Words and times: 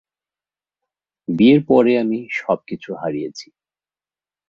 বিয়ের 1.27 1.61
পরে 1.67 1.91
আমি 1.97 2.19
সব 2.31 2.59
কিছু 2.67 2.89
হারিয়েছি। 2.93 3.47